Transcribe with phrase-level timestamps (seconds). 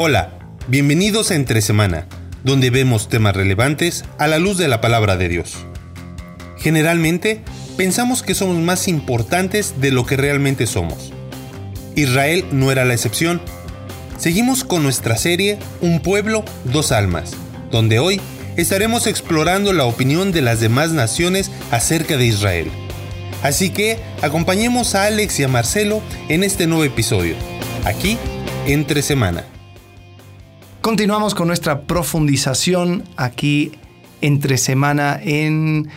[0.00, 0.30] Hola,
[0.68, 2.06] bienvenidos a Entre Semana,
[2.44, 5.56] donde vemos temas relevantes a la luz de la palabra de Dios.
[6.56, 7.40] Generalmente,
[7.76, 11.12] pensamos que somos más importantes de lo que realmente somos.
[11.96, 13.40] Israel no era la excepción.
[14.18, 17.32] Seguimos con nuestra serie Un pueblo, dos almas,
[17.72, 18.20] donde hoy
[18.56, 22.70] estaremos explorando la opinión de las demás naciones acerca de Israel.
[23.42, 27.34] Así que acompañemos a Alex y a Marcelo en este nuevo episodio,
[27.84, 28.16] aquí
[28.68, 29.44] entre semana.
[30.80, 33.72] Continuamos con nuestra profundización aquí
[34.20, 35.88] entre semana en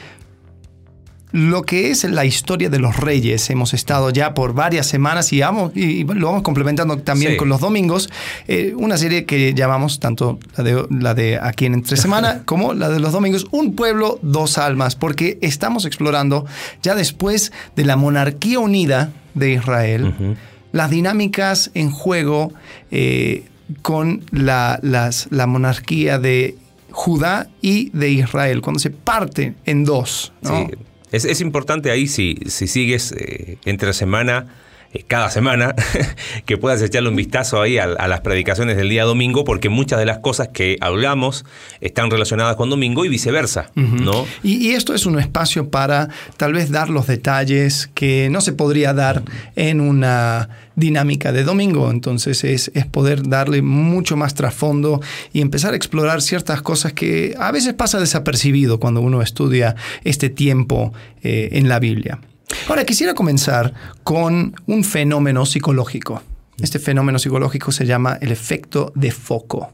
[1.32, 3.50] lo que es la historia de los reyes.
[3.50, 5.42] Hemos estado ya por varias semanas y,
[5.76, 8.10] y lo vamos complementando también con los domingos.
[8.48, 12.74] Eh, una serie que llamamos tanto la de, la de aquí en Entre Semana como
[12.74, 16.46] la de los domingos, Un pueblo, dos almas, porque estamos explorando
[16.82, 20.38] ya después de la monarquía unida de Israel.
[20.74, 22.54] Las dinámicas en juego
[22.92, 23.46] eh,
[23.82, 26.56] con la, la monarquía de
[26.92, 30.34] Judá y de Israel, cuando se parte en dos.
[30.44, 30.68] Sí.
[31.12, 34.48] Es, importante ahí si, si sigues eh, entre semana
[34.94, 35.76] eh, cada semana,
[36.46, 40.06] que puedas echarle un vistazo ahí a, las predicaciones del día domingo, porque muchas de
[40.06, 41.46] las cosas que hablamos
[41.80, 44.26] están relacionadas con domingo y viceversa, ¿no?
[44.44, 48.94] Y, esto es un espacio para tal vez dar los detalles que no se podría
[48.94, 49.24] dar
[49.56, 51.92] en una dinámica de domingo.
[51.92, 55.02] Entonces es, es poder darle mucho más trasfondo
[55.34, 60.30] y empezar a explorar ciertas cosas que a veces pasa desapercibido cuando uno estudia este
[60.30, 62.20] tiempo eh, en la Biblia.
[62.68, 63.74] Ahora, quisiera comenzar
[64.04, 66.22] con un fenómeno psicológico.
[66.60, 69.74] Este fenómeno psicológico se llama el efecto de foco.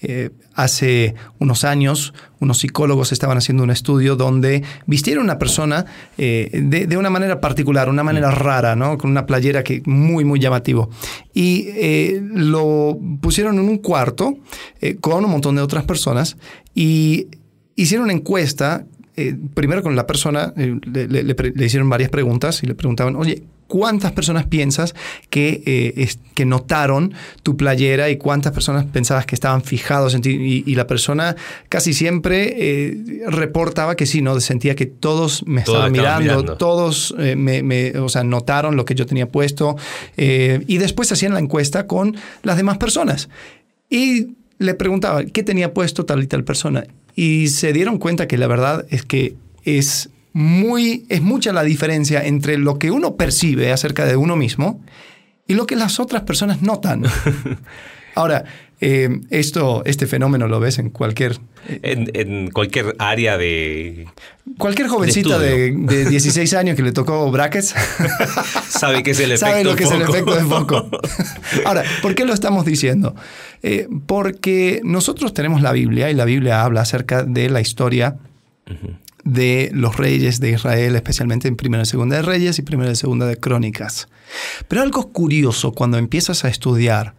[0.00, 5.86] Eh, hace unos años, unos psicólogos estaban haciendo un estudio donde vistieron a una persona
[6.18, 8.34] eh, de, una manera particular, una manera mm.
[8.34, 8.98] rara, ¿no?
[8.98, 10.90] con una playera que muy, muy llamativo.
[11.32, 14.38] Y eh, lo pusieron en un cuarto
[15.00, 16.36] con un montón de otras personas
[16.74, 17.28] y
[17.76, 18.84] hicieron una encuesta
[19.14, 24.12] eh, primero con la persona, eh, le, hicieron varias preguntas y le preguntaban, oye, ¿cuántas
[24.12, 24.94] personas piensas
[25.28, 27.12] que, eh, que notaron
[27.42, 30.62] tu playera y cuántas personas pensabas que estaban fijados en ti?
[30.66, 31.36] Y, la persona
[31.68, 32.96] casi siempre
[33.26, 34.40] reportaba que sí, ¿no?
[34.40, 39.28] Sentía que todos me estaban mirando, todos me, o sea, notaron lo que yo tenía
[39.28, 39.76] puesto
[40.16, 43.28] y después hacían la encuesta con las demás personas.
[43.90, 44.28] Y
[44.62, 46.84] le preguntaba, ¿qué tenía puesto tal y tal persona?
[47.14, 52.24] y se dieron cuenta que la verdad es que es muy, es mucha la diferencia
[52.24, 54.80] entre lo que uno percibe acerca de uno mismo
[55.46, 57.04] y lo que las otras personas notan.
[58.14, 58.44] Ahora,
[58.84, 61.38] eh, esto, este fenómeno lo ves en cualquier...
[61.68, 64.08] En, cualquier área de...
[64.58, 65.70] Cualquier jovencita de,
[66.10, 67.76] 16 años que le tocó brackets
[68.68, 70.90] sabe que es el efecto Sabe lo que es el efecto de foco.
[71.64, 73.14] Ahora, ¿por qué lo estamos diciendo?
[73.62, 78.16] Eh, porque nosotros tenemos la Biblia y la Biblia habla acerca de la historia
[79.24, 82.96] de los reyes de Israel, especialmente en Primera y Segunda de Reyes y Primera y
[82.96, 84.08] Segunda de Crónicas.
[84.68, 87.14] Pero algo curioso cuando empiezas a estudiar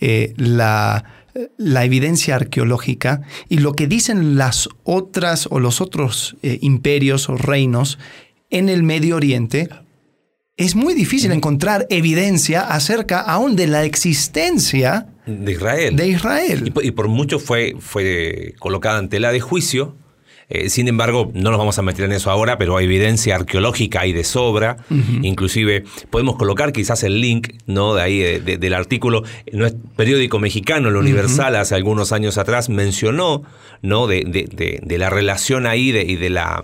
[0.00, 1.04] eh, la,
[1.58, 7.98] evidencia arqueológica y lo que dicen las otras o los otros eh, imperios o reinos
[8.50, 9.68] en el Medio Oriente,
[10.56, 15.96] es muy difícil encontrar evidencia acerca aún de la existencia de Israel.
[15.96, 16.72] De Israel.
[16.82, 19.96] Y, por mucho fue, fue colocada en tela de juicio
[20.48, 24.00] eh, sin embargo, no nos vamos a meter en eso ahora, pero hay evidencia arqueológica
[24.00, 24.76] ahí de sobra.
[25.22, 27.94] Inclusive podemos colocar quizás el link ¿no?
[27.94, 29.24] de ahí del artículo.
[29.46, 33.42] El periódico mexicano, el Universal, hace algunos años atrás mencionó
[33.82, 34.06] ¿no?
[34.06, 36.62] de, la relación ahí y de la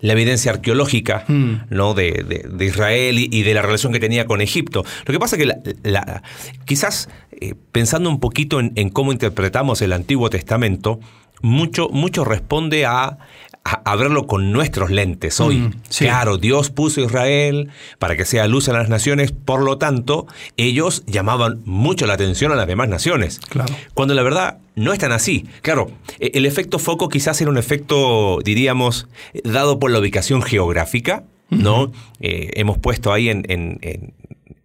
[0.00, 1.54] la evidencia arqueológica mm.
[1.70, 1.94] ¿no?
[1.94, 4.84] de, Israel y, de la relación que tenía con Egipto.
[5.06, 6.22] Lo que pasa es que la,
[6.64, 11.00] quizás eh, pensando un poquito en, cómo interpretamos el Antiguo Testamento,
[11.42, 13.18] mucho, mucho responde a,
[13.64, 15.58] a, verlo con nuestros lentes hoy.
[15.58, 19.78] Mm, claro, Dios puso a Israel para que sea luz a las naciones, por lo
[19.78, 23.38] tanto, ellos llamaban mucho la atención a las demás naciones.
[23.48, 23.74] Claro.
[23.94, 25.46] Cuando la verdad no es tan así.
[25.62, 29.08] Claro, e, el efecto foco quizás era un efecto, diríamos,
[29.44, 31.92] dado por la ubicación geográfica, ¿no?
[32.20, 33.78] Eh, hemos puesto ahí en, en,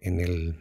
[0.00, 0.54] en el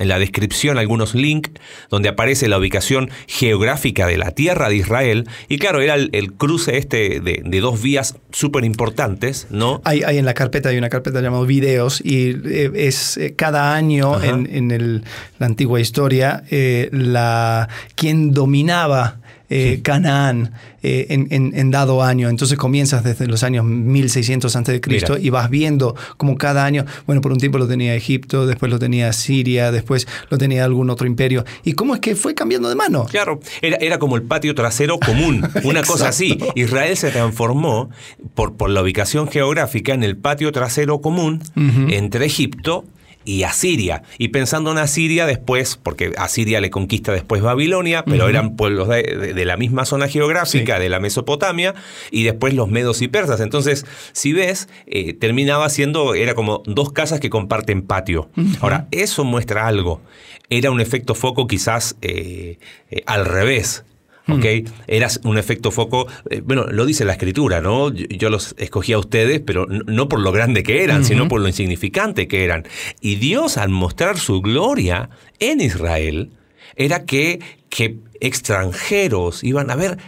[0.00, 1.50] en la descripción algunos links
[1.90, 5.28] donde aparece la ubicación geográfica de la tierra de Israel.
[5.48, 9.82] Y claro, era el, cruce este de, dos vías súper importantes, ¿no?
[9.84, 13.74] Hay, hay, en la carpeta, hay una carpeta llamada videos y eh, es eh, cada
[13.74, 15.04] año en, en
[15.38, 19.20] la antigua historia eh, la, quien dominaba
[19.50, 20.52] eh, Canaán
[20.82, 22.28] eh, en, dado año.
[22.28, 24.80] Entonces comienzas desde los años 1600 a.C.
[25.20, 28.78] y vas viendo como cada año, bueno, por un tiempo lo tenía Egipto, después lo
[28.78, 31.44] tenía Siria, después lo tenía algún otro imperio.
[31.64, 33.06] ¿Y cómo es que fue cambiando de mano?
[33.06, 36.38] Claro, era, era como el patio trasero común, una cosa así.
[36.54, 37.90] Israel se transformó
[38.34, 42.84] por, por la ubicación geográfica en el patio trasero común entre Egipto
[43.24, 44.02] y Asiria.
[44.18, 49.44] Y pensando en Asiria después, porque Asiria le conquista después Babilonia, pero eran pueblos de,
[49.44, 51.74] la misma zona geográfica, de la Mesopotamia,
[52.10, 53.40] y después los medos y persas.
[53.40, 58.30] Entonces, si ves, eh, terminaba siendo, era como dos casas que comparten patio.
[58.60, 60.00] Ahora, eso muestra algo.
[60.48, 62.58] Era un efecto foco quizás eh,
[62.90, 63.84] eh, al revés.
[64.32, 64.68] ¿Ok?
[64.86, 67.92] Eras un efecto foco, eh, bueno, lo dice la escritura, ¿no?
[67.92, 71.48] Yo, los escogí a ustedes, pero no por lo grande que eran, sino por lo
[71.48, 72.64] insignificante que eran.
[73.00, 76.30] Y Dios, al mostrar su gloria en Israel,
[76.76, 79.98] era que, que extranjeros iban a ver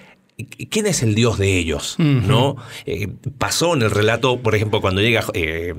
[0.70, 1.96] ¿Quién es el Dios de ellos?
[1.98, 2.56] ¿No?
[2.86, 3.08] Eh,
[3.38, 5.74] pasó en el relato, por ejemplo, cuando llega eh,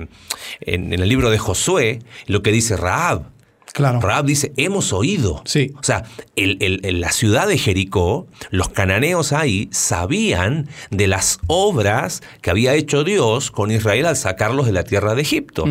[0.60, 3.33] en, en, el libro de Josué, lo que dice Raab.
[3.74, 4.00] Claro.
[4.00, 5.42] Raab dice, hemos oído.
[5.46, 5.72] Sí.
[5.76, 6.04] O sea,
[6.36, 13.02] en la ciudad de Jericó, los cananeos ahí sabían de las obras que había hecho
[13.02, 15.64] Dios con Israel al sacarlos de la tierra de Egipto.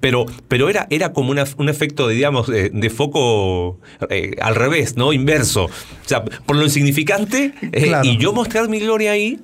[0.00, 3.78] pero, pero era, era como un efecto, digamos, de, foco
[4.08, 5.12] eh, al revés, ¿no?
[5.12, 5.64] Inverso.
[5.66, 5.70] O
[6.06, 9.38] sea, por lo insignificante, eh, y yo mostrar mi gloria ahí,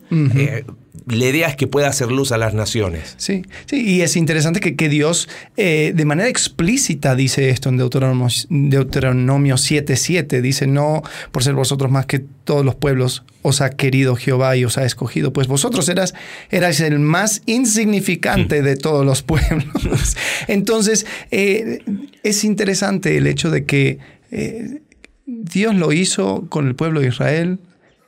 [1.09, 3.15] la idea es que pueda hacer luz a las naciones.
[3.17, 7.77] Sí, sí y es interesante que, que Dios eh, de manera explícita dice esto en
[7.79, 10.41] Deuteronomio, Deuteronomio 7.7.
[10.41, 11.03] Dice, no
[11.33, 14.85] por ser vosotros más que todos los pueblos os ha querido Jehová y os ha
[14.85, 16.15] escogido, pues vosotros eras,
[16.51, 20.17] erais el más insignificante de todos los pueblos.
[20.49, 21.83] Entonces, eh,
[22.23, 23.99] es interesante el hecho de que
[24.31, 24.81] eh,
[25.27, 27.59] Dios lo hizo con el pueblo de Israel,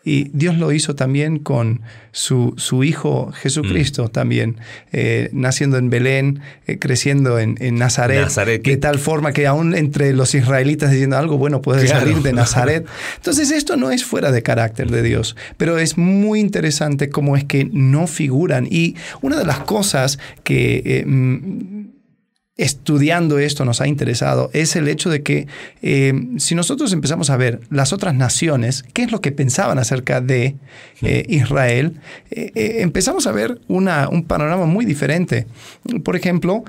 [0.03, 1.83] y Dios lo hizo también con
[2.13, 4.09] su, su Hijo Jesucristo, mm.
[4.09, 4.57] también,
[4.93, 8.29] eh, naciendo en Belén, eh, creciendo en, Nazaret,
[8.63, 12.87] de tal forma que aún entre los israelitas diciendo algo bueno puede salir de Nazaret.
[13.17, 17.45] Entonces esto no es fuera de carácter de Dios, pero es muy interesante cómo es
[17.45, 18.67] que no figuran.
[18.71, 20.83] Y una de las cosas que...
[20.85, 21.80] Eh,
[22.57, 25.47] estudiando esto nos ha interesado es el hecho de que
[25.83, 30.21] eh, si nosotros empezamos a ver las otras naciones, qué es lo que pensaban acerca
[30.21, 30.57] de
[31.01, 32.01] eh, Israel,
[32.31, 35.47] eh, empezamos a ver una, un panorama muy diferente.
[36.05, 36.65] Por ejemplo,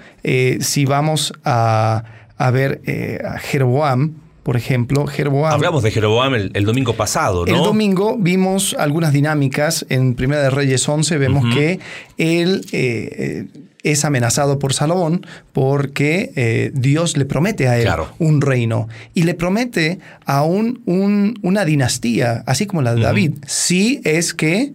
[0.59, 2.03] si vamos a,
[2.37, 2.81] a ver
[3.25, 5.53] a Jeroboam, por ejemplo, Jeroboam.
[5.53, 7.55] Hablamos de Jeroboam el, domingo pasado, ¿no?
[7.55, 9.85] El domingo vimos algunas dinámicas.
[9.89, 11.79] En Primera de Reyes 11 vemos que
[12.17, 12.61] él
[13.83, 17.89] es amenazado por Salomón porque eh, Dios le promete a él
[18.19, 18.87] un reino.
[19.13, 24.73] Y le promete aún un, una dinastía, así como la de David, si es que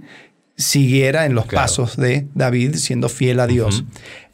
[0.56, 3.84] siguiera en los pasos de David siendo fiel a Dios.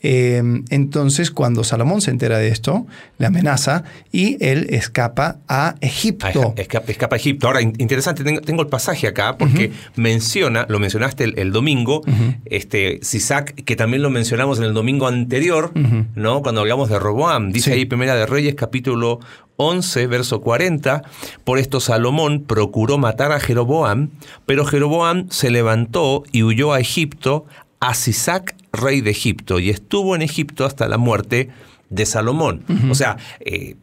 [0.02, 2.86] Em, entonces, cuando Salomón se entera de esto,
[3.18, 6.54] le amenaza y él escapa a Egipto.
[6.56, 7.46] escapa, a Egipto.
[7.46, 12.02] Ahora, interesante, tengo, el pasaje acá porque menciona, lo mencionaste el, domingo,
[12.46, 15.72] este Sisac, que también lo mencionamos en el domingo anterior,
[16.16, 16.42] ¿no?
[16.42, 17.52] Cuando hablamos de Roboam.
[17.52, 19.20] Dice ahí Primera de Reyes, capítulo
[19.56, 21.02] 11, verso 40,
[21.44, 24.10] por esto Salomón procuró matar a Jeroboam,
[24.46, 27.46] pero Jeroboam se levantó y huyó a Egipto
[27.82, 31.48] a Sisac, rey de Egipto, y estuvo en Egipto hasta la muerte
[31.90, 32.64] de Salomón.
[32.88, 33.74] O sea, eh,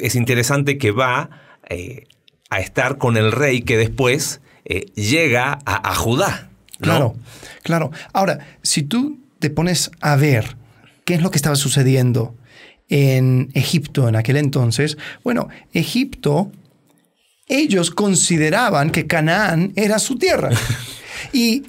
[0.00, 1.28] es interesante que va
[1.68, 2.06] eh,
[2.48, 6.48] a estar con el rey que después eh, llega a, Judá.
[6.80, 7.14] Claro,
[7.62, 7.90] claro.
[8.14, 10.56] Ahora, si tú te pones a ver
[11.04, 12.34] qué es lo que estaba sucediendo
[12.88, 16.50] en Egipto en aquel entonces, bueno, Egipto,
[17.48, 20.48] ellos consideraban que Canaán era su tierra.
[21.32, 21.62] Y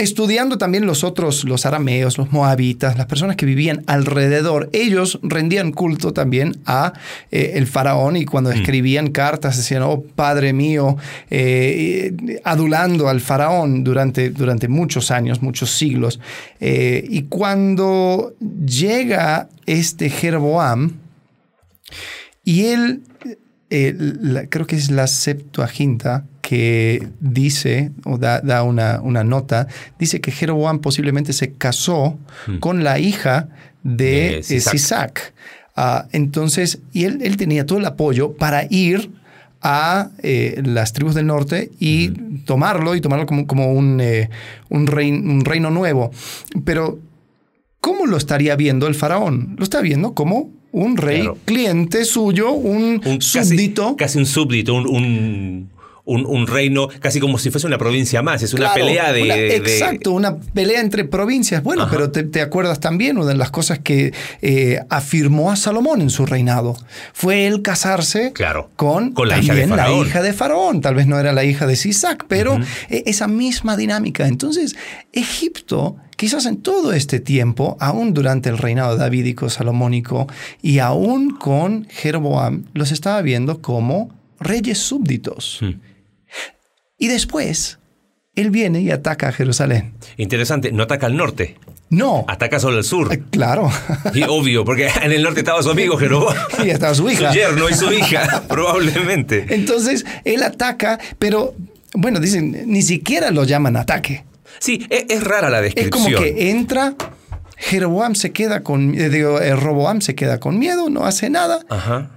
[0.00, 5.72] estudiando también los otros, los arameos, los moabitas, las personas que vivían alrededor, ellos rendían
[5.72, 6.92] culto también a
[7.30, 8.54] eh, el faraón y cuando mm.
[8.54, 10.96] escribían cartas decían, oh Padre mío,
[11.30, 16.20] eh, adulando al faraón durante, durante muchos años, muchos siglos.
[16.60, 20.92] Eh, y cuando llega este Jeroboam,
[22.44, 23.02] y él,
[23.68, 31.34] creo que es la Septuaginta, que dice, o da, una, nota, dice que Jeroboam posiblemente
[31.34, 32.56] se casó hmm.
[32.56, 33.50] con la hija
[33.82, 35.34] de, Sisac.
[35.76, 39.10] Ah, entonces, y él, tenía todo el apoyo para ir
[39.60, 42.44] a eh, las tribus del norte y hmm.
[42.46, 44.30] tomarlo y tomarlo como, como un, eh,
[44.70, 46.12] un, reino nuevo.
[46.64, 46.98] Pero,
[47.82, 49.54] ¿cómo lo estaría viendo el faraón?
[49.58, 53.96] Lo está viendo como un rey cliente suyo, un, súbdito.
[53.96, 55.77] Casi, un súbdito, un un,
[56.46, 58.42] reino casi como si fuese una provincia más.
[58.42, 61.62] Es una pelea de, Exacto, una pelea entre provincias.
[61.62, 64.12] Bueno, pero te, acuerdas también una de las cosas que
[64.42, 66.76] eh, afirmó a Salomón en su reinado.
[67.12, 70.80] Fue el casarse claro, con, la, hija de la, hija de Faraón.
[70.80, 74.26] Tal vez no era la hija de Sisac, pero e, esa misma dinámica.
[74.26, 74.76] Entonces,
[75.12, 80.26] Egipto quizás en todo este tiempo, aún durante el reinado davídico salomónico
[80.60, 84.10] y aún con Jeroboam, los estaba viendo como
[84.40, 85.58] reyes súbditos.
[85.60, 85.87] Hmm.
[86.98, 87.78] Y después,
[88.34, 89.94] él viene y ataca a Jerusalén.
[90.16, 91.56] Interesante, no ataca al norte.
[91.90, 92.24] No.
[92.28, 93.12] Ataca solo al sur.
[93.12, 93.70] Eh, claro.
[94.14, 96.36] Y obvio, porque en el norte estaba su amigo Jeroboam.
[96.64, 97.32] Y estaba su hija.
[97.32, 99.46] Su yerno y su hija, probablemente.
[99.48, 101.54] Entonces, él ataca, pero,
[101.94, 104.24] bueno, dicen, ni siquiera lo llaman ataque.
[104.58, 106.08] Sí, e, es, rara la descripción.
[106.08, 106.94] Es como que entra,
[107.56, 111.60] Jeroboam se queda con, eh, digo, eh, Roboam se queda con miedo, no hace nada,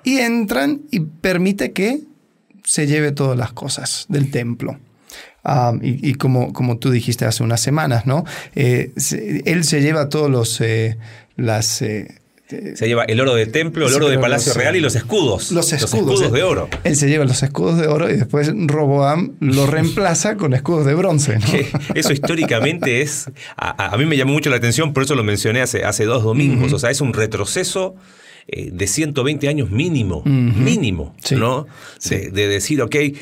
[0.03, 2.01] y entran y permite que
[2.63, 4.79] se lleve todas las cosas del templo.
[5.81, 8.25] y, como, como tú dijiste hace unas semanas, ¿no?
[8.55, 8.91] Eh,
[9.45, 10.61] él se lleva todos los
[11.37, 11.81] las
[12.51, 15.51] este, se lleva el oro del templo, el oro del Palacio Real y los escudos.
[15.51, 16.69] Los escudos, de oro.
[16.83, 20.93] Él se lleva los escudos de oro y después Roboam lo reemplaza con escudos de
[20.93, 21.39] bronce.
[21.95, 23.31] Eso históricamente es.
[23.55, 26.73] A, mí me llamó mucho la atención, por eso lo mencioné hace, hace dos domingos.
[26.73, 27.95] O sea, es un retroceso
[28.47, 30.23] eh, de 120 años mínimo.
[30.25, 31.67] Mínimo, ¿no?
[32.09, 32.95] De, decir, ok.
[32.95, 33.15] Eh,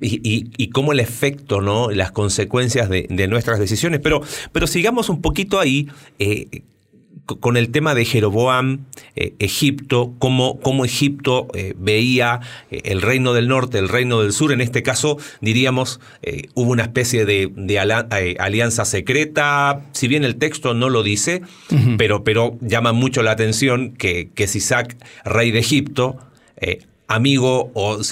[0.00, 1.90] y, cómo el efecto, ¿no?
[1.90, 4.00] las consecuencias de, nuestras decisiones.
[4.00, 4.22] Pero,
[4.52, 5.88] pero sigamos un poquito ahí.
[6.18, 6.62] Eh,
[7.36, 13.34] con el tema de Jeroboam, eh, Egipto, cómo, cómo Egipto eh, veía eh, el reino
[13.34, 14.52] del norte, el reino del sur.
[14.52, 16.00] En este caso, diríamos,
[16.54, 19.82] hubo una especie de, alianza secreta.
[19.92, 21.42] Si bien el texto no lo dice,
[21.98, 26.16] pero, pero llama mucho la atención que, que Sisac, rey de Egipto,
[27.08, 28.02] amigo o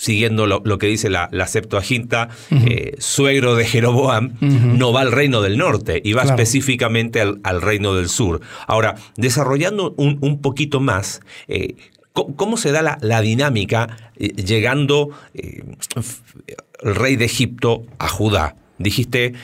[0.00, 5.42] siguiendo lo, que dice la, la Septuaginta, eh, suegro de Jeroboam, no va al reino
[5.42, 8.40] del norte y va específicamente al, reino del sur.
[8.66, 11.74] Ahora, desarrollando un, poquito más, eh,
[12.14, 18.56] ¿cómo, se da la, dinámica eh, llegando el rey de Egipto a Judá?
[18.78, 19.34] Dijiste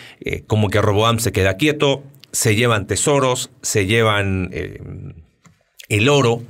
[0.47, 4.51] como que Roboam se queda quieto, se llevan tesoros, se llevan
[5.89, 6.43] el oro,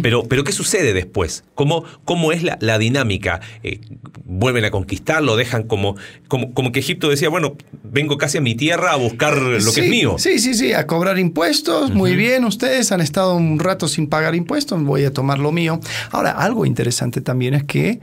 [0.00, 1.44] pero, pero ¿qué sucede después?
[1.54, 3.40] ¿Cómo, cómo es la, dinámica?
[3.62, 3.80] Eh,
[4.24, 5.36] ¿Vuelven a conquistarlo?
[5.36, 9.36] ¿Dejan como, como, como, que Egipto decía, bueno, vengo casi a mi tierra a buscar
[9.36, 10.16] lo que es mío?
[10.18, 14.34] Sí, sí, sí, a cobrar impuestos, muy bien, ustedes han estado un rato sin pagar
[14.34, 15.80] impuestos, voy a tomar lo mío.
[16.10, 18.00] Ahora, algo interesante también es que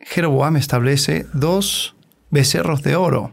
[0.00, 1.94] Jeroboam establece dos
[2.30, 3.32] becerros de oro.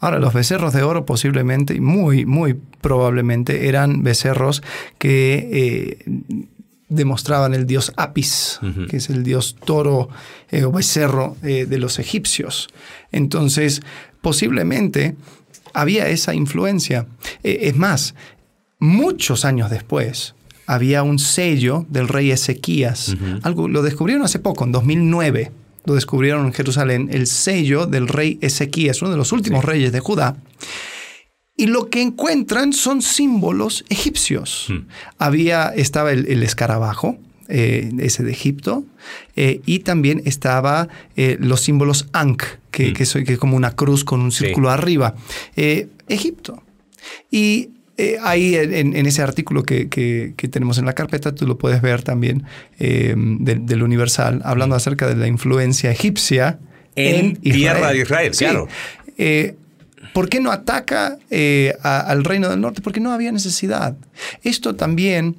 [0.00, 4.62] Ahora, los becerros de oro posiblemente, y muy, muy probablemente, eran becerros
[4.98, 6.10] que eh,
[6.88, 10.08] demostraban el dios Apis, que es el dios toro
[10.50, 12.68] eh, o becerro eh, de los egipcios.
[13.12, 13.82] Entonces,
[14.20, 15.16] posiblemente
[15.72, 17.06] había esa influencia.
[17.42, 18.14] es más,
[18.78, 20.34] muchos años después,
[20.66, 23.16] había un sello del rey Ezequías.
[23.42, 25.52] Algo lo descubrieron hace poco, en 2009
[25.90, 29.98] lo descubrieron en Jerusalén, el sello del rey Ezequías, uno de los últimos reyes de
[29.98, 30.36] Judá.
[31.56, 34.66] Y lo que encuentran son símbolos egipcios.
[34.68, 34.86] Hmm.
[35.18, 37.18] Había, estaba el, escarabajo,
[37.48, 38.84] eh, ese de Egipto,
[39.34, 42.94] eh, y también estaba eh, los símbolos Ankh, que, hmm.
[42.94, 45.16] que, es como una cruz con un círculo arriba.
[46.06, 46.62] Egipto.
[47.32, 52.00] Y eh, ahí en, ese artículo que, tenemos en la carpeta, tú lo puedes ver
[52.00, 52.44] también
[52.78, 56.58] eh, del, Universal, hablando acerca de la influencia egipcia
[56.96, 58.68] en, tierra de Israel, claro.
[59.18, 59.54] Eh,
[60.14, 61.18] ¿Por qué no ataca
[61.82, 62.80] al reino del norte?
[62.80, 63.98] Porque no había necesidad.
[64.42, 65.36] Esto también,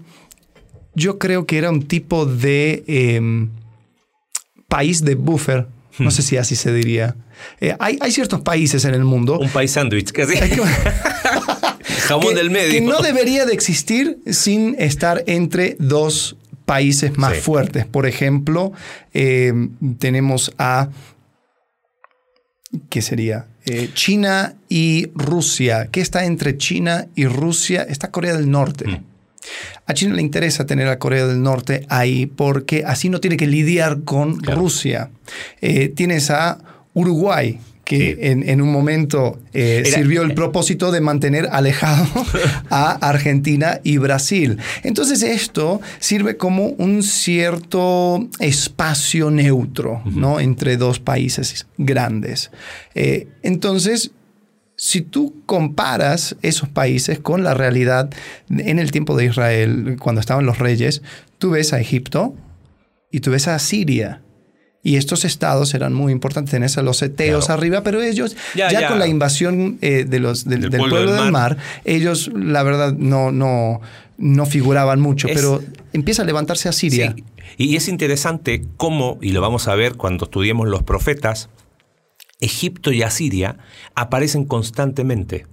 [0.94, 3.50] yo creo que era un tipo de em,
[4.68, 5.66] país de buffer,
[5.98, 6.12] no hmm.
[6.12, 7.16] sé si así se diría.
[7.80, 9.40] hay, hay, ciertos países en el mundo.
[9.40, 10.36] Un país sándwich, casi.
[12.36, 12.72] del medio.
[12.72, 17.86] Que no debería de existir sin estar entre dos países más fuertes.
[17.86, 18.72] Por ejemplo,
[19.14, 19.54] eh,
[20.00, 20.90] tenemos a,
[22.90, 23.48] ¿qué sería?
[23.66, 25.90] Eh, China y Rusia.
[25.92, 27.84] ¿Qué está entre China y Rusia?
[27.84, 28.88] Está Corea del Norte.
[28.88, 29.04] Mm.
[29.86, 33.48] A China le interesa tener a Corea del Norte ahí porque así no tiene que
[33.48, 35.10] lidiar con Rusia.
[35.62, 36.60] Eh, tienes a
[36.94, 37.60] Uruguay,
[37.92, 42.08] que en, un momento eh, sirvió el propósito de mantener alejado
[42.70, 44.60] a Argentina y Brasil.
[44.84, 50.40] Entonces esto sirve como un cierto espacio neutro ¿no?
[50.40, 52.52] entre dos países grandes.
[52.96, 54.12] Eh, entonces,
[54.78, 58.10] si tú comparas esos países con la realidad
[58.50, 61.02] en el tiempo de Israel, cuando estaban los reyes,
[61.40, 62.36] tú ves a Egipto
[63.12, 64.22] y tú ves a Siria
[64.84, 66.52] Y estos estados eran muy importantes.
[66.52, 67.60] Tenés a los eteos Claro.
[67.60, 68.88] arriba, pero ellos, Ya, ya, ya.
[68.90, 71.56] con la invasión eh, de los, del, Del del pueblo pueblo, del del mar.
[71.58, 73.80] mar, ellos, la verdad, no, no,
[74.18, 75.28] no figuraban mucho.
[75.28, 75.62] Es- pero
[75.94, 77.14] empieza a levantarse a Siria.
[77.16, 77.24] Sí.
[77.58, 81.50] Y es interesante cómo, y lo vamos a ver cuando estudiemos los profetas,
[82.42, 83.58] Egipto y Asiria
[83.96, 85.46] aparecen constantemente.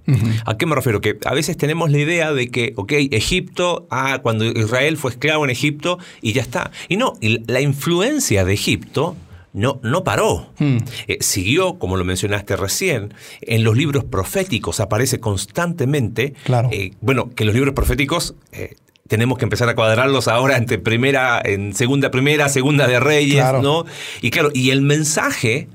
[0.45, 1.01] ¿A qué me refiero?
[1.01, 5.43] Que a veces tenemos la idea de que, ok, Egipto, ah, cuando Israel fue esclavo
[5.45, 6.71] en Egipto y ya está.
[6.87, 9.15] Y no, la influencia de Egipto
[9.53, 10.51] no, no paró.
[10.59, 16.33] Eh, siguió, como lo mencionaste recién, en los libros proféticos aparece constantemente.
[16.43, 16.69] Claro.
[16.71, 18.75] eh, bueno, que los libros proféticos eh,
[19.07, 23.61] tenemos que empezar a cuadrarlos ahora entre primera, en segunda, primera, segunda de Reyes, Claro.
[23.61, 23.85] ¿no?
[24.21, 25.67] Y claro, y el mensaje,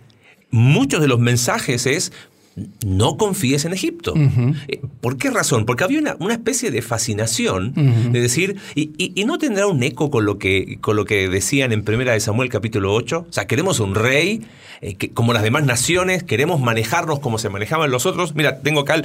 [0.54, 2.12] muchos de los mensajes es
[2.86, 4.14] no confíes en Egipto.
[4.68, 5.66] Eh, ¿Por qué razón?
[5.66, 7.72] Porque había una, una especie de fascinación
[8.12, 11.28] de decir, y, y- y no tendrá un eco con lo, que, con lo que
[11.28, 13.26] decían en Primera de Samuel capítulo 8.
[13.28, 14.42] O sea, queremos un rey,
[14.82, 18.36] eh, que, como las demás naciones, queremos manejarnos como se manejaban los otros.
[18.36, 19.02] Mira, tengo acá,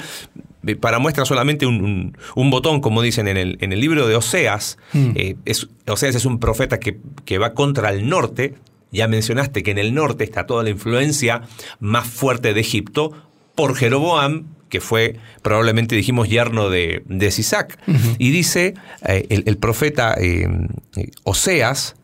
[0.68, 4.08] eh, para muestra solamente un, un- un botón, como dicen en el, en el libro
[4.08, 4.78] de Oseas.
[5.16, 8.54] Eh, es, Oseas es un profeta que, que va contra el norte.
[8.92, 11.44] Ya mencionaste que en el norte está toda la influencia
[11.80, 13.14] más fuerte de Egipto
[13.56, 17.78] por Jeroboam, que fue probablemente, dijimos, yerno de, de Sisac.
[18.18, 20.48] Y dice eh, el, el profeta eh,
[20.96, 21.96] eh, Oseas,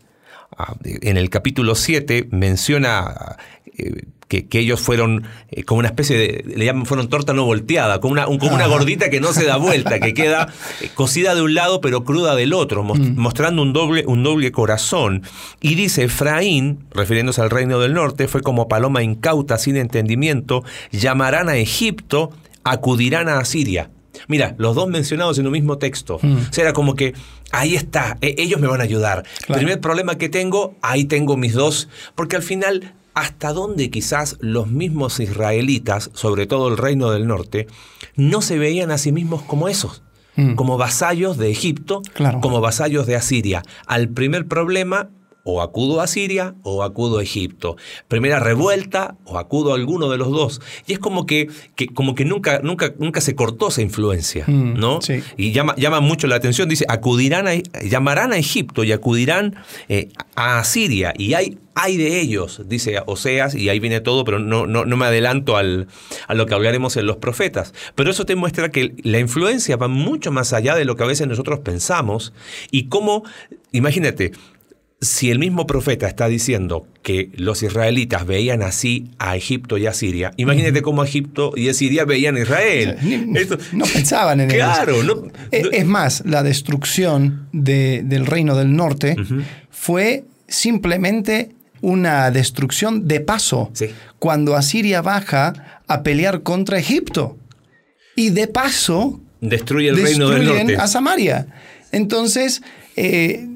[0.57, 3.37] ah, en el capítulo 7, menciona
[3.77, 7.45] eh, que, que ellos fueron eh, como una especie de, le llaman, fueron torta no
[7.45, 10.51] volteada, como una, un- como una gordita que no se da vuelta, que queda
[10.81, 14.51] eh, cocida de un lado pero cruda del otro, mos- mostrando un doble, un doble
[14.51, 15.21] corazón.
[15.61, 21.49] Y dice, Efraín, refiriéndose al reino del norte, fue como paloma incauta sin entendimiento, llamarán
[21.49, 22.31] a Egipto,
[22.63, 23.89] acudirán a Asiria.
[24.27, 26.15] Mira, los dos mencionados en un mismo texto.
[26.15, 27.13] O sea, era como que
[27.51, 29.23] ahí está, e- ellos me van a ayudar.
[29.45, 29.59] Claro.
[29.59, 34.67] Primer problema que tengo, ahí tengo mis dos, porque al final, hasta dónde quizás los
[34.67, 37.67] mismos israelitas, sobre todo el reino del norte,
[38.15, 40.03] no se veían a sí mismos como esos,
[40.55, 42.41] como vasallos de Egipto, Claro.
[42.41, 43.63] como vasallos de Asiria.
[43.87, 45.09] Al primer problema,
[45.47, 47.77] o acudo a Siria o acudo a Egipto.
[48.07, 50.59] Primera revuelta o acudo a alguno de los dos.
[50.87, 54.73] Y es como que, que- como que nunca, nunca, nunca se cortó esa influencia, Mm,
[54.79, 55.01] ¿no?
[55.01, 55.21] sí.
[55.37, 57.53] Y llama, llama mucho la atención, dice, acudirán a,
[57.87, 59.55] llamarán a Egipto y acudirán
[59.87, 61.13] eh, a Asiria.
[61.15, 64.97] Y hay, hay de ellos, dice Oseas, y ahí viene todo, pero no, no, no
[64.97, 65.87] me adelanto al,
[66.27, 67.73] a lo que hablaremos en los profetas.
[67.93, 71.07] Pero eso te muestra que la influencia va mucho más allá de lo que a
[71.07, 72.33] veces nosotros pensamos
[72.71, 73.23] y cómo,
[73.71, 74.31] imagínate,
[75.01, 79.93] si el mismo profeta está diciendo que los israelitas veían así a Egipto y a
[79.93, 82.97] Siria, imagínate cómo Egipto y Siria veían a Israel.
[83.03, 85.05] Ni- Esto- no pensaban en Claro, ellos.
[85.05, 89.15] no- Es más, la destrucción de- del reino del norte
[89.69, 93.69] fue simplemente una destrucción de paso.
[93.73, 93.87] Sí.
[94.17, 97.37] Cuando Asiria baja a pelear contra Egipto.
[98.15, 100.77] Y de paso destruye el reino del norte.
[100.77, 101.47] a Samaria.
[101.91, 102.63] Entonces,
[102.95, 103.47] eh,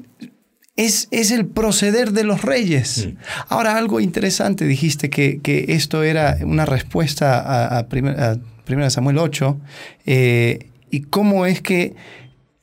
[0.76, 3.06] es, es el proceder de los reyes.
[3.08, 3.16] Mm.
[3.48, 8.90] Ahora, algo interesante, dijiste que, que esto era una respuesta a, a, primer- a 1
[8.90, 9.60] Samuel 8,
[10.06, 11.94] eh, y cómo es que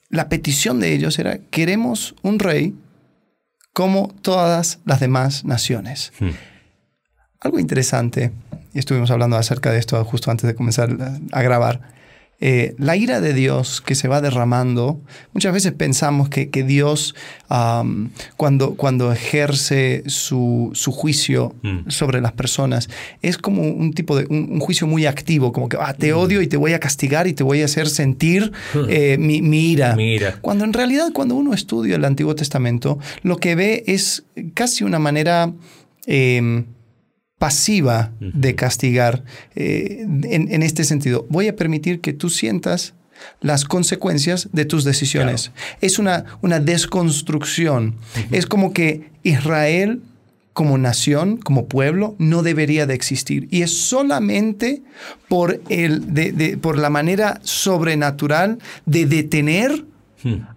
[0.09, 2.73] la petición de ellos era, queremos un rey
[3.73, 6.11] como todas las demás naciones.
[6.19, 6.29] Hmm.
[7.39, 8.31] Algo interesante,
[8.73, 10.89] y estuvimos hablando acerca de esto justo antes de comenzar
[11.31, 11.81] a grabar,
[12.39, 15.01] eh, la ira de Dios que se va derramando,
[15.33, 17.15] muchas veces pensamos que, que Dios
[17.49, 21.89] am, cuando, cuando ejerce su, su juicio Mm.
[21.89, 22.89] sobre las personas
[23.21, 26.41] es como un tipo de un, un juicio muy activo, como que ah, te odio
[26.41, 28.51] y te voy a castigar y te voy a hacer sentir
[28.87, 29.95] eh, mi, mi ira.
[29.95, 30.37] Mi ira.
[30.41, 34.99] Cuando en realidad cuando uno estudia el Antiguo Testamento, lo que ve es casi una
[34.99, 35.51] manera
[36.05, 36.65] em,
[37.39, 39.23] pasiva de castigar
[39.55, 41.25] eh, en, en este sentido.
[41.29, 42.93] Voy a permitir que tú sientas
[43.41, 45.51] las consecuencias de tus decisiones.
[45.81, 47.95] Es una, una desconstrucción.
[48.31, 50.01] Es como que Israel
[50.53, 53.47] como nación, como pueblo, no debería de existir.
[53.51, 54.81] Y es solamente
[55.29, 59.85] por, el, de- de- por la manera sobrenatural de detener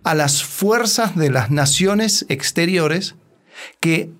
[0.02, 3.14] a las fuerzas de las naciones exteriores
[3.78, 4.10] que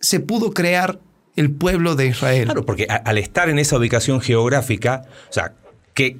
[0.00, 0.98] se pudo crear
[1.36, 2.44] el pueblo de Israel.
[2.46, 5.52] Claro, porque a- al estar en esa ubicación geográfica, o sea,
[5.94, 6.16] ¿qué,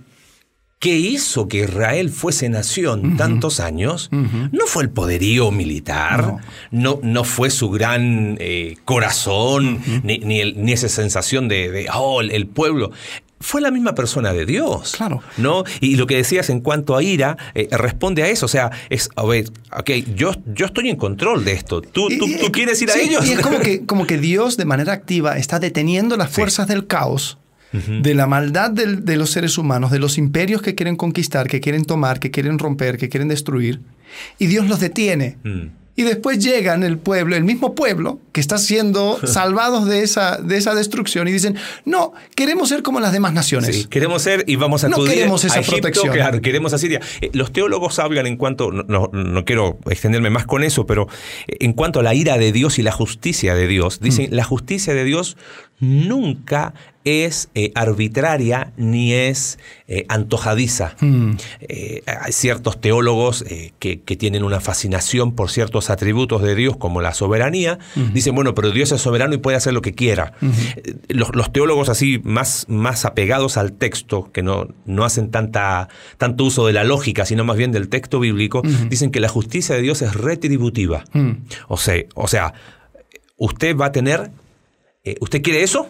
[0.78, 4.08] qué hizo que Israel fuese nación tantos años?
[4.10, 6.36] No fue el poderío militar,
[6.70, 11.86] no, no, fue su gran eh, corazón, ni, ni el- ni esa sensación de, de,
[11.92, 12.90] oh, el pueblo.
[13.42, 14.94] Fue la misma persona de Dios.
[14.96, 15.20] Claro.
[15.36, 15.64] ¿no?
[15.80, 18.46] Y lo que decías en cuanto a ira, eh, responde a eso.
[18.46, 21.82] O sea, es, a ver, ok, yo, yo estoy en control de esto.
[21.82, 23.26] ¿Tú, tú, tú quieres ir a ellos?
[23.26, 26.86] Y es como que, como que Dios de manera activa está deteniendo las fuerzas del
[26.86, 27.38] caos.
[27.72, 31.86] De la maldad de los seres humanos, de los imperios que quieren conquistar, que quieren
[31.86, 33.80] tomar, que quieren romper, que quieren destruir,
[34.38, 35.38] y Dios los detiene.
[35.42, 35.68] Mm.
[35.94, 40.56] Y después llegan el pueblo, el mismo pueblo, que está siendo salvados de esa, de
[40.56, 43.76] esa destrucción y dicen, no, queremos ser como las demás naciones.
[43.76, 46.12] Sí, queremos ser y vamos a no queremos esa protección.
[46.12, 47.00] Claro, queremos a Siria.
[47.20, 51.08] Eh, los teólogos hablan en cuanto, no, no, quiero extenderme más con eso, pero
[51.46, 54.34] eh, en cuanto a la ira de Dios y la justicia de Dios, dicen, mm.
[54.34, 55.36] la justicia de Dios
[55.78, 56.74] nunca
[57.04, 60.94] es eh, arbitraria ni es eh, antojadiza.
[61.00, 61.32] Hmm.
[61.60, 63.44] Eh, hay ciertos teólogos
[63.78, 67.78] que, tienen una fascinación por ciertos atributos de Dios, como la soberanía.
[67.96, 68.12] Hmm.
[68.12, 70.34] Dicen, bueno, pero Dios es soberano y puede hacer lo que quiera.
[70.40, 70.50] Hmm.
[71.08, 75.88] Los, teólogos así más, más apegados al texto, que no, no hacen tanta,
[76.18, 79.74] tanto uso de la lógica, sino más bien del texto bíblico, dicen que la justicia
[79.74, 81.04] de Dios es retributiva.
[81.68, 82.54] O, sea, o sea,
[83.36, 84.30] usted va a tener...
[85.20, 85.88] ¿Usted quiere eso?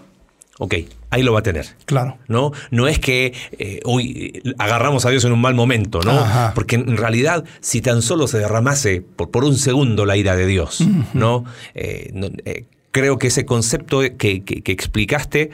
[0.62, 0.74] Ok,
[1.10, 1.66] ahí lo va a tener.
[1.86, 2.18] Claro.
[2.28, 6.24] No, no es que eh, hoy agarramos a Dios en un mal momento, ¿no?
[6.54, 10.46] Porque en realidad, si tan solo se derramase por, por un segundo la ira de
[10.46, 10.78] Dios,
[11.14, 11.44] ¿no?
[11.74, 12.12] Eh,
[12.44, 15.50] eh, creo que ese concepto que, que, explicaste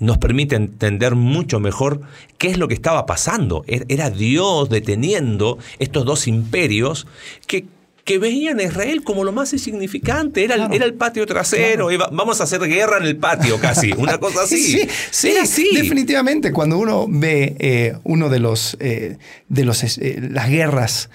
[0.00, 2.00] nos permite entender mucho mejor
[2.36, 3.62] qué es lo que estaba pasando.
[3.68, 7.06] E-, era Dios deteniendo estos dos imperios
[7.46, 7.66] que
[8.04, 12.40] que veían a Israel como lo más insignificante, era, el, era el patio trasero, vamos
[12.40, 14.88] a hacer guerra en el patio casi, una cosa así.
[15.10, 20.48] sí, sí, definitivamente, cuando uno ve eh, uno de los, eh, de los eh, las
[20.48, 21.10] guerras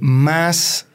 [0.00, 0.86] más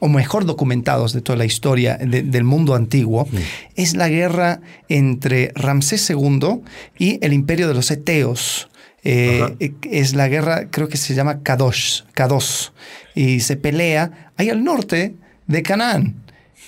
[0.00, 3.28] o mejor documentados de toda la historia del mundo antiguo,
[3.74, 6.60] es la guerra entre Ramsés II
[6.98, 8.68] y el imperio de los Eteos.
[9.06, 12.72] Es la guerra, creo que se llama Kadosh, Kados
[13.14, 15.14] y se pelea ahí al norte
[15.46, 16.14] de Canaán.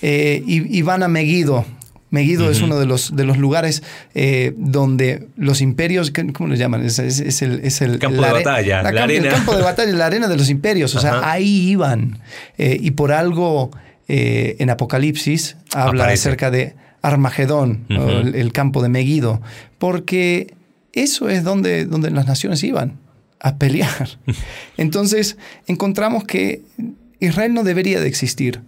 [0.01, 1.65] Eh, y, van a Megiddo.
[2.09, 3.83] Megiddo es uno de los, de los lugares
[4.15, 6.83] eh, donde los imperios, ¿cómo lo llaman?
[6.83, 10.95] Es, el, campo de batalla, la, El campo de batalla, la arena de los imperios.
[10.95, 12.19] O sea, ahí iban.
[12.57, 13.71] Eh, y por algo
[14.11, 16.73] en Apocalipsis habla acerca de
[17.03, 19.39] Armagedón, el, campo de Megiddo,
[19.77, 20.55] porque
[20.93, 22.99] eso es donde, donde las naciones iban
[23.39, 24.19] a pelear.
[24.77, 26.61] Entonces encontramos que
[27.19, 28.61] Israel no debería de existir.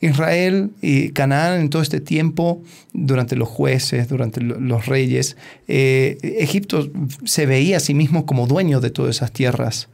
[0.00, 5.36] Israel y Canaán en todo este tiempo, durante los jueces, durante los reyes,
[5.68, 6.90] eh, Egipto
[7.24, 9.88] se veía a sí mismo como dueño de todas esas tierras.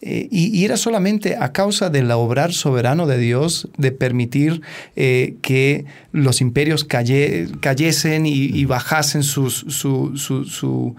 [0.00, 4.60] Eh, y, era solamente a causa del obrar soberano de Dios de permitir
[4.96, 10.94] eh, que los imperios cayesen y, bajasen sus, su,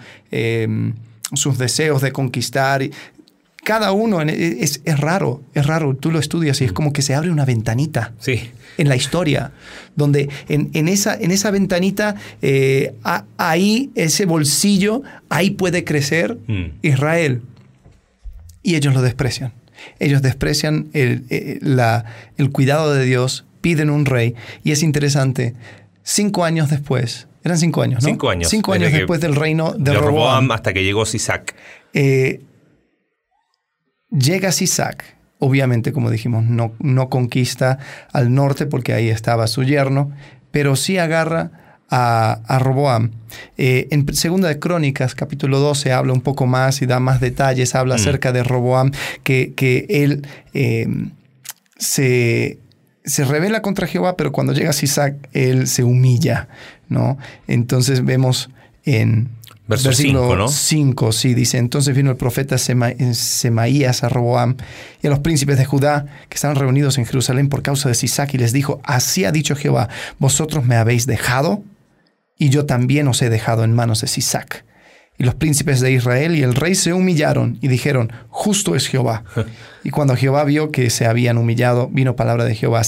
[1.34, 2.82] sus deseos de conquistar.
[3.66, 5.96] Cada uno es, es, raro, es raro.
[5.96, 8.52] Tú lo estudias y es como que se abre una ventanita sí.
[8.78, 9.54] en la historia,
[9.96, 12.94] donde en, esa, en esa ventanita, eh,
[13.38, 16.66] ahí, ese bolsillo, ahí puede crecer mm.
[16.84, 17.42] Israel.
[18.62, 19.52] Y ellos lo desprecian.
[19.98, 22.06] Ellos desprecian el, eh, la,
[22.38, 24.36] el cuidado de Dios, piden un rey.
[24.64, 25.56] Y es interesante,
[26.04, 28.10] cinco años después, eran cinco años, ¿no?
[28.10, 28.50] Cinco años.
[28.50, 30.52] Cinco años después del reino de, Roboam.
[30.52, 31.56] Hasta que llegó Sisac.
[31.94, 32.42] Eh,
[34.18, 35.04] llega Sisac.
[35.40, 37.78] Obviamente, como dijimos, no, no conquista
[38.12, 40.12] al norte porque ahí estaba su yerno,
[40.52, 41.52] pero sí agarra
[41.90, 43.12] a, Roboam.
[43.58, 47.76] Eh, en Segunda de Crónicas, capítulo 12, habla un poco más y da más detalles,
[47.76, 48.00] habla mm.
[48.00, 48.92] acerca de Roboam,
[49.24, 50.88] que, que él eh,
[51.78, 52.60] se
[53.06, 56.48] se revela contra Jehová, pero cuando llega Sisac, él se humilla,
[56.90, 57.18] ¿no?
[57.48, 58.50] Entonces vemos
[58.84, 59.30] en
[59.68, 64.58] Verso versículo 5, sí, dice, entonces vino el profeta Semaías a Roboam
[65.02, 68.32] y a los príncipes de Judá que estaban reunidos en Jerusalén por causa de Sisac
[68.36, 71.64] y les dijo, así ha dicho Jehová, vosotros me habéis dejado
[72.38, 74.66] y yo también os he dejado en manos de Sisac.
[75.18, 79.24] Y los príncipes de Israel y el rey se humillaron y dijeron, justo es Jehová.
[79.84, 82.84] y cuando Jehová vio que se habían humillado, vino palabra de Jehová a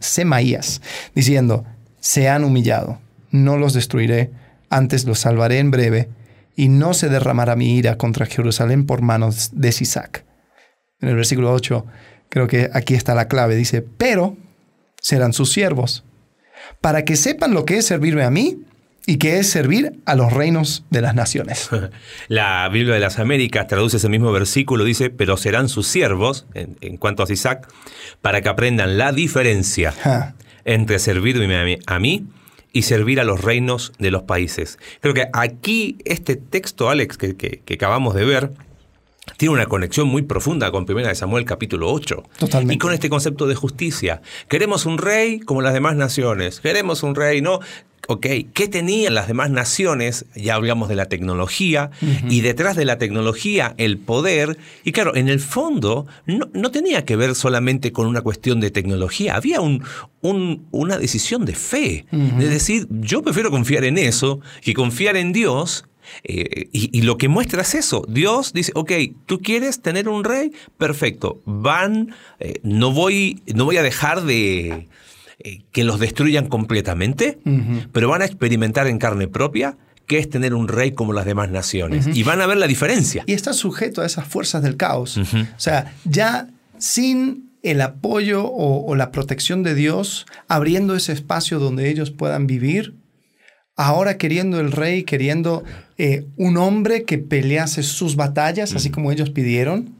[0.00, 0.80] Semaías,
[1.14, 1.64] diciendo,
[2.00, 2.98] se han humillado,
[3.30, 4.30] no los destruiré,
[4.70, 6.08] antes los salvaré en breve,
[6.56, 10.24] y no se derramará mi ira contra Jerusalén por manos de Sisac.
[11.00, 11.86] En el versículo 8,
[12.28, 14.36] creo que aquí está la clave, dice, pero
[15.00, 16.04] serán sus siervos,
[16.80, 18.62] para que sepan lo que es servirme a mí
[19.06, 21.70] y que es servir a los reinos de las naciones.
[22.28, 26.96] La Biblia de las Américas traduce ese mismo versículo, dice, pero serán sus siervos, en,
[26.98, 27.66] cuanto a Isaac,
[28.20, 29.94] para que aprendan la diferencia
[30.64, 32.26] entre servirme a mí
[32.72, 34.78] y servir a los reinos de los países.
[35.00, 38.52] Creo que aquí este texto, Alex, que, que acabamos de ver,
[39.36, 42.22] tiene una conexión muy profunda con 1 Samuel capítulo 8.
[42.38, 42.74] Totalmente.
[42.74, 44.22] Y con este concepto de justicia.
[44.48, 46.60] Queremos un rey como las demás naciones.
[46.60, 47.60] Queremos un rey, ¿no?
[48.08, 50.26] Ok, ¿qué tenían las demás naciones?
[50.34, 51.90] Ya hablamos de la tecnología
[52.28, 54.58] y detrás de la tecnología el poder.
[54.82, 59.36] Y claro, en el fondo no, tenía que ver solamente con una cuestión de tecnología,
[59.36, 59.84] había un,
[60.22, 65.84] una decisión de fe, de decir, yo prefiero confiar en eso que confiar en Dios
[66.24, 68.04] eh, y, lo que muestra es eso.
[68.08, 68.92] Dios dice, ok,
[69.26, 71.40] tú quieres tener un rey, perfecto.
[71.44, 74.88] Van, eh, no, voy, no voy a dejar de
[75.38, 77.38] eh, que los destruyan completamente,
[77.92, 81.50] pero van a experimentar en carne propia qué es tener un rey como las demás
[81.50, 82.08] naciones.
[82.12, 83.24] Y van a ver la diferencia.
[83.26, 85.16] Y está sujeto a esas fuerzas del caos.
[85.16, 91.90] O sea, ya sin el apoyo o, la protección de Dios, abriendo ese espacio donde
[91.90, 92.94] ellos puedan vivir,
[93.80, 95.64] ahora queriendo el rey, queriendo
[95.96, 99.94] eh, un hombre que pelease sus batallas, así como ellos pidieron,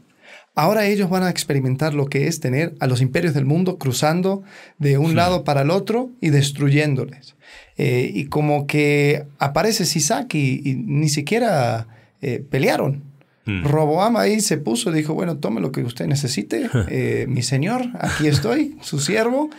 [0.53, 4.43] ahora ellos van a experimentar lo que es tener a los imperios del mundo cruzando
[4.77, 7.35] de un lado para el otro y destruyéndoles.
[7.75, 11.87] Eh, y como que aparece Sisak y, ni siquiera
[12.21, 13.01] eh, pelearon.
[13.45, 13.63] Mm.
[13.63, 16.69] Roboam ahí se puso y dijo, bueno, tome lo que usted necesite,
[17.27, 19.49] mi señor, aquí estoy, su siervo.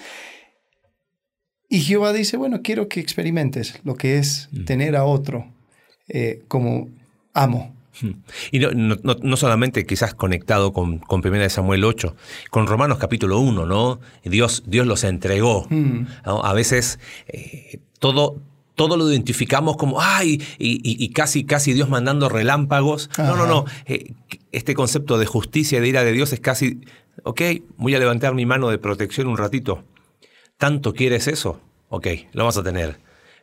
[1.73, 4.65] Y Jehová dice, bueno, quiero que experimentes lo que es mm.
[4.67, 5.47] tener a otro
[6.07, 6.91] eh, como
[7.33, 7.75] amo.
[8.51, 12.15] Y no, solamente quizás conectado con, con 1 Samuel 8,
[12.51, 14.01] con Romanos capítulo 1, ¿no?
[14.23, 15.67] Dios, Dios los entregó.
[15.71, 16.09] Mm.
[16.25, 18.37] A veces eh, todo,
[18.75, 23.09] todo lo identificamos como, ay, y, casi, casi Dios mandando relámpagos.
[23.17, 23.65] No, no, no.
[23.87, 24.13] Eh,
[24.51, 26.83] este concepto de justicia y de ira de Dios es casi,
[27.23, 27.41] ok,
[27.79, 29.85] voy a levantar mi mano de protección un ratito.
[30.63, 31.61] ¿Tanto quieres eso?
[31.89, 33.01] Ok, lo vas a tener.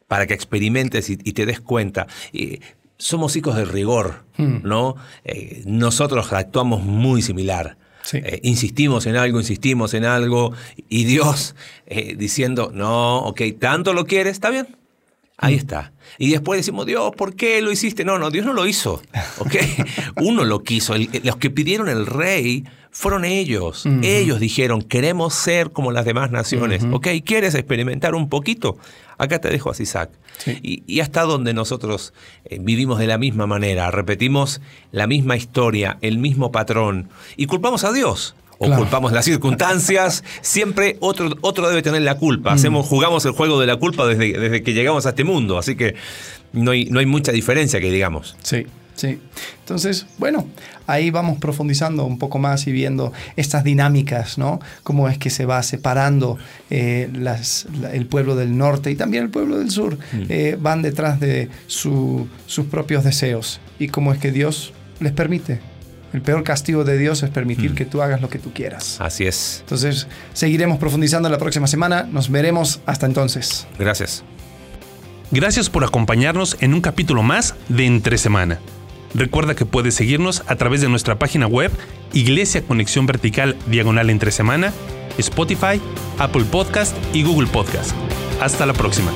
[0.08, 2.08] Para que experimentes y, te des cuenta.
[2.95, 4.60] somos hijos del rigor, hmm.
[4.63, 4.95] ¿no?
[5.25, 7.75] Eh, nosotros actuamos muy similar.
[8.13, 10.53] Eh, insistimos en algo, insistimos en algo,
[10.88, 11.55] y Dios
[11.88, 14.77] eh, diciendo, no, ok, tanto lo quieres, está bien,
[15.36, 15.60] Ahí hmm.
[15.60, 15.91] está.
[16.19, 18.05] Y después decimos, Dios, ¿por qué lo hiciste?
[18.05, 19.01] No, no, Dios no lo hizo.
[19.39, 19.55] ¿ok?
[20.21, 20.95] Uno lo quiso.
[20.97, 23.86] los que pidieron el rey fueron ellos.
[24.02, 26.84] Ellos dijeron, queremos ser como las demás naciones.
[26.91, 27.08] ¿Ok?
[27.23, 28.78] ¿Quieres experimentar un poquito?
[29.17, 30.10] Acá te dejo a Isaac.
[30.63, 32.13] Y, hasta donde nosotros
[32.45, 37.84] eh, vivimos de la misma manera, repetimos la misma historia, el mismo patrón, y culpamos
[37.84, 42.54] a Dios o culpamos las circunstancias, siempre otro, otro debe tener la culpa.
[42.54, 45.75] Hacemos, jugamos el juego de la culpa desde, desde que llegamos a este mundo, así
[45.75, 45.95] que
[46.52, 48.36] no hay, no hay mucha diferencia que digamos.
[48.43, 48.65] Sí.
[48.99, 49.17] Sí.
[49.62, 50.45] Entonces, bueno,
[50.85, 54.59] ahí vamos profundizando un poco más y viendo estas dinámicas, ¿no?
[54.83, 56.38] Cómo es que se va separando
[56.69, 59.97] eh, las, el pueblo del norte y también el pueblo del sur.
[60.12, 60.23] Mm.
[60.27, 62.27] Eh, van detrás de sus
[62.69, 65.62] propios deseos y cómo es que Dios les permite.
[66.12, 67.75] El peor castigo de Dios es permitir mm.
[67.75, 68.97] que tú hagas lo que tú quieras.
[68.99, 69.59] Así es.
[69.62, 72.03] Entonces, seguiremos profundizando la próxima semana.
[72.03, 73.65] Nos veremos hasta entonces.
[73.77, 74.25] Gracias.
[75.31, 78.59] Gracias por acompañarnos en un capítulo más de Entre Semana.
[79.13, 81.72] Recuerda que puedes seguirnos a través de nuestra página web
[82.13, 84.74] Iglesia Conexión Vertical Diagonal Entre Semana,
[85.17, 85.82] Spotify,
[86.17, 87.91] Apple Podcast y Google Podcast.
[88.39, 89.12] Hasta la próxima.